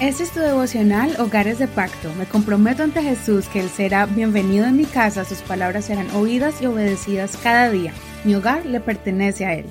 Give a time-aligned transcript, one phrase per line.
[0.00, 2.12] Este es tu devocional Hogares de Pacto.
[2.18, 6.60] Me comprometo ante Jesús que Él será bienvenido en mi casa, sus palabras serán oídas
[6.60, 7.94] y obedecidas cada día.
[8.24, 9.66] Mi hogar le pertenece a Él.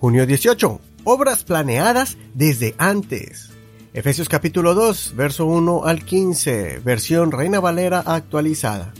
[0.00, 0.80] Junio 18.
[1.04, 3.50] Obras planeadas desde antes.
[3.94, 8.92] Efesios capítulo 2, verso 1 al 15, versión Reina Valera actualizada.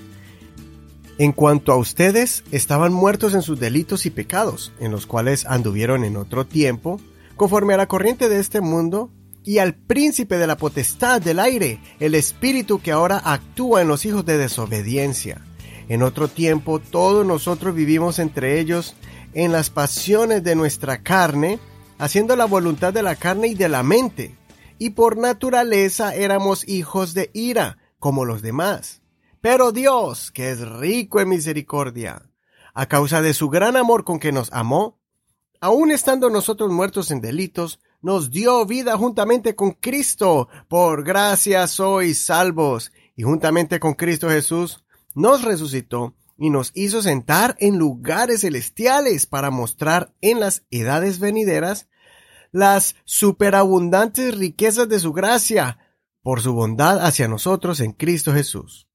[1.18, 6.04] En cuanto a ustedes, estaban muertos en sus delitos y pecados, en los cuales anduvieron
[6.04, 7.00] en otro tiempo,
[7.34, 9.10] conforme a la corriente de este mundo,
[9.46, 14.04] y al príncipe de la potestad del aire, el espíritu que ahora actúa en los
[14.04, 15.40] hijos de desobediencia.
[15.88, 18.96] En otro tiempo todos nosotros vivimos entre ellos
[19.34, 21.60] en las pasiones de nuestra carne,
[21.96, 24.34] haciendo la voluntad de la carne y de la mente,
[24.78, 29.00] y por naturaleza éramos hijos de ira, como los demás.
[29.40, 32.20] Pero Dios, que es rico en misericordia,
[32.74, 34.98] a causa de su gran amor con que nos amó,
[35.60, 40.48] aun estando nosotros muertos en delitos, nos dio vida juntamente con Cristo.
[40.68, 42.92] Por gracia sois salvos.
[43.16, 44.84] Y juntamente con Cristo Jesús
[45.16, 51.88] nos resucitó y nos hizo sentar en lugares celestiales para mostrar en las edades venideras
[52.52, 55.80] las superabundantes riquezas de su gracia
[56.22, 58.86] por su bondad hacia nosotros en Cristo Jesús.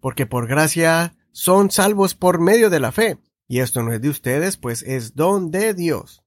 [0.00, 3.18] Porque por gracia son salvos por medio de la fe.
[3.46, 6.21] Y esto no es de ustedes, pues es don de Dios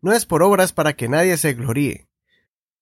[0.00, 2.08] no es por obras para que nadie se gloríe,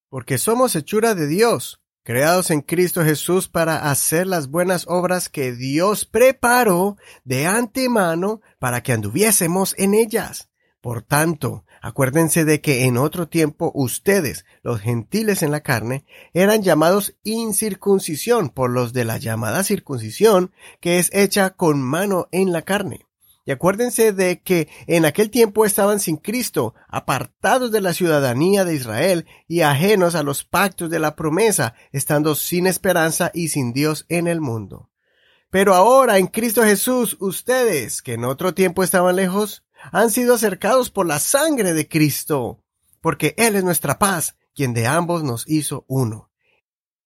[0.08, 5.52] porque somos hechura de Dios, creados en Cristo Jesús para hacer las buenas obras que
[5.52, 10.48] Dios preparó de antemano para que anduviésemos en ellas.
[10.80, 16.62] Por tanto, acuérdense de que en otro tiempo ustedes, los gentiles en la carne, eran
[16.62, 22.62] llamados incircuncisión por los de la llamada circuncisión, que es hecha con mano en la
[22.62, 23.07] carne
[23.48, 28.74] y acuérdense de que en aquel tiempo estaban sin Cristo, apartados de la ciudadanía de
[28.74, 34.04] Israel y ajenos a los pactos de la promesa, estando sin esperanza y sin Dios
[34.10, 34.90] en el mundo.
[35.48, 40.90] Pero ahora en Cristo Jesús, ustedes, que en otro tiempo estaban lejos, han sido acercados
[40.90, 42.62] por la sangre de Cristo,
[43.00, 46.30] porque Él es nuestra paz, quien de ambos nos hizo uno.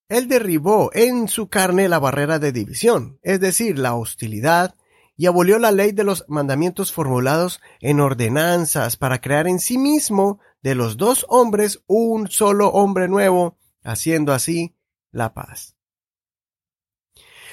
[0.08, 4.74] Él derribó en su carne la barrera de división, es decir, la hostilidad,
[5.16, 10.40] y abolió la ley de los mandamientos formulados en ordenanzas para crear en sí mismo
[10.62, 14.74] de los dos hombres un solo hombre nuevo, haciendo así
[15.10, 15.76] la paz.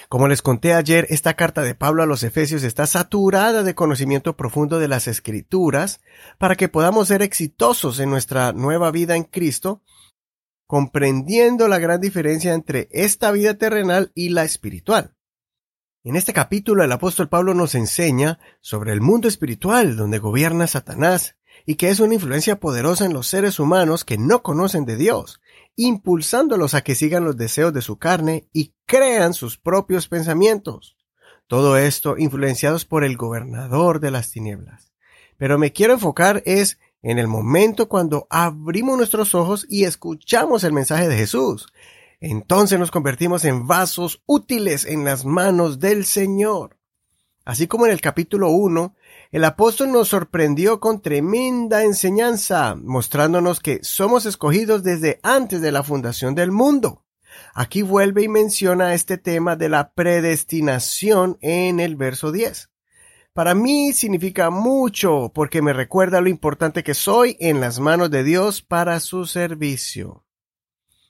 [0.10, 4.36] Como les conté ayer, esta carta de Pablo a los Efesios está saturada de conocimiento
[4.36, 6.02] profundo de las Escrituras
[6.40, 9.84] para que podamos ser exitosos en nuestra nueva vida en Cristo,
[10.66, 15.16] comprendiendo la gran diferencia entre esta vida terrenal y la espiritual.
[16.06, 21.36] En este capítulo el apóstol Pablo nos enseña sobre el mundo espiritual donde gobierna Satanás
[21.66, 25.42] y que es una influencia poderosa en los seres humanos que no conocen de Dios,
[25.76, 30.96] impulsándolos a que sigan los deseos de su carne y crean sus propios pensamientos.
[31.48, 34.94] Todo esto influenciados por el gobernador de las tinieblas.
[35.38, 40.72] Pero me quiero enfocar es en el momento cuando abrimos nuestros ojos y escuchamos el
[40.72, 41.68] mensaje de Jesús,
[42.20, 46.78] entonces nos convertimos en vasos útiles en las manos del Señor.
[47.46, 48.96] Así como en el capítulo 1,
[49.32, 55.82] el apóstol nos sorprendió con tremenda enseñanza, mostrándonos que somos escogidos desde antes de la
[55.82, 57.06] fundación del mundo.
[57.54, 62.70] Aquí vuelve y menciona este tema de la predestinación en el verso 10.
[63.34, 68.24] Para mí significa mucho porque me recuerda lo importante que soy en las manos de
[68.24, 70.24] Dios para su servicio.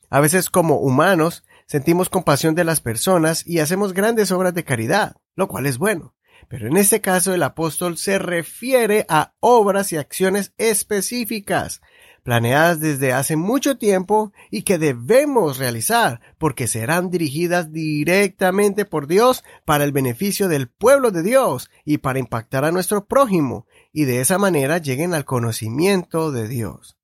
[0.09, 5.17] A veces como humanos sentimos compasión de las personas y hacemos grandes obras de caridad,
[5.35, 6.15] lo cual es bueno.
[6.47, 11.81] Pero en este caso el apóstol se refiere a obras y acciones específicas,
[12.23, 19.43] planeadas desde hace mucho tiempo y que debemos realizar porque serán dirigidas directamente por Dios
[19.65, 24.21] para el beneficio del pueblo de Dios y para impactar a nuestro prójimo y de
[24.21, 26.97] esa manera lleguen al conocimiento de Dios.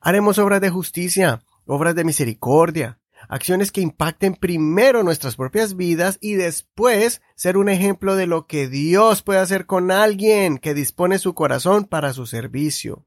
[0.00, 2.98] Haremos obras de justicia, obras de misericordia,
[3.28, 8.68] acciones que impacten primero nuestras propias vidas y después ser un ejemplo de lo que
[8.68, 13.06] Dios puede hacer con alguien que dispone su corazón para su servicio.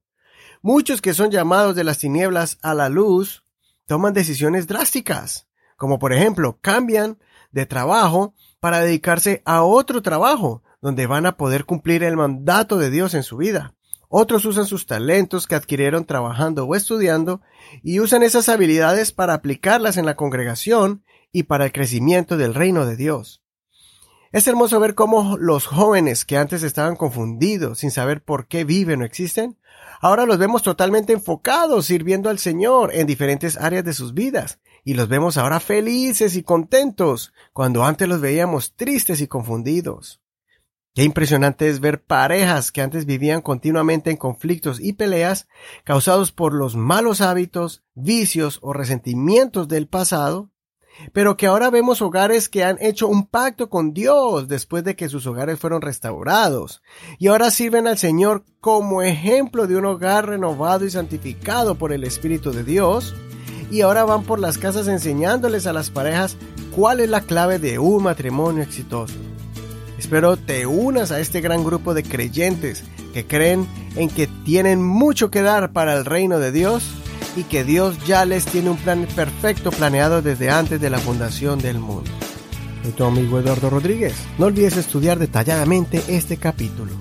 [0.62, 3.44] Muchos que son llamados de las tinieblas a la luz
[3.86, 5.48] toman decisiones drásticas,
[5.78, 7.20] como por ejemplo cambian
[7.52, 12.90] de trabajo para dedicarse a otro trabajo donde van a poder cumplir el mandato de
[12.90, 13.76] Dios en su vida.
[14.18, 17.42] Otros usan sus talentos que adquirieron trabajando o estudiando
[17.84, 21.04] y usan esas habilidades para aplicarlas en la congregación
[21.34, 23.44] y para el crecimiento del reino de Dios.
[24.32, 29.02] Es hermoso ver cómo los jóvenes que antes estaban confundidos sin saber por qué viven
[29.02, 29.58] o existen,
[30.00, 34.94] ahora los vemos totalmente enfocados sirviendo al Señor en diferentes áreas de sus vidas y
[34.94, 40.22] los vemos ahora felices y contentos cuando antes los veíamos tristes y confundidos.
[40.96, 45.50] Qué impresionante es ver parejas que antes vivían continuamente en conflictos y peleas
[45.84, 50.52] causados por los malos hábitos, vicios o resentimientos del pasado,
[51.12, 55.10] pero que ahora vemos hogares que han hecho un pacto con Dios después de que
[55.10, 56.82] sus hogares fueron restaurados,
[57.20, 62.06] y ahora sirven al Señor como ejemplo de un hogar renovado y santificado por el
[62.06, 63.14] Espíritu de Dios,
[63.70, 66.38] y ahora van por las casas enseñándoles a las parejas
[66.74, 69.16] cuál es la clave de un matrimonio exitoso.
[69.98, 72.84] Espero te unas a este gran grupo de creyentes
[73.14, 76.84] que creen en que tienen mucho que dar para el reino de Dios
[77.36, 81.60] y que Dios ya les tiene un plan perfecto planeado desde antes de la fundación
[81.60, 82.12] del mundo.
[82.84, 84.14] Soy tu amigo Eduardo Rodríguez.
[84.38, 86.92] No olvides estudiar detalladamente este capítulo.